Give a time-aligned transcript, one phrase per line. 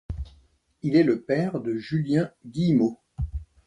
[0.81, 2.99] Il est le père de Julien Guillemot.